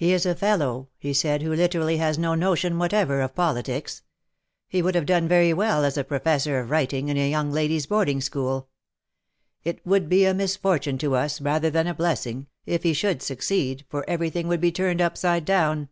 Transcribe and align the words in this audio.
^^He 0.00 0.12
is 0.12 0.24
a 0.24 0.34
fellow," 0.34 0.88
he 0.96 1.12
said, 1.12 1.42
^Gvho 1.42 1.54
literally 1.54 1.98
has 1.98 2.16
no 2.16 2.34
notion 2.34 2.72
Avhatever 2.78 3.22
of 3.22 3.34
politics. 3.34 4.00
He 4.66 4.80
Avould 4.80 4.94
have 4.94 5.04
done 5.04 5.28
very 5.28 5.50
Avell 5.50 5.84
as 5.84 5.98
a 5.98 6.04
professor 6.04 6.58
of 6.58 6.70
Avriting 6.70 7.08
in 7.08 7.18
a 7.18 7.28
young 7.28 7.52
ladies' 7.52 7.84
boarding 7.84 8.22
school. 8.22 8.70
It 9.64 9.84
Avould 9.84 10.08
be 10.08 10.24
a 10.24 10.32
misfortune 10.32 10.96
to 10.96 11.14
us, 11.14 11.38
rather 11.42 11.68
than 11.68 11.86
a 11.86 11.92
blessing, 11.92 12.46
if 12.64 12.82
he 12.82 12.94
should 12.94 13.20
succeed, 13.20 13.84
for 13.90 14.08
everything 14.08 14.48
would 14.48 14.62
be 14.62 14.72
turned 14.72 15.02
upside 15.02 15.44
down. 15.44 15.90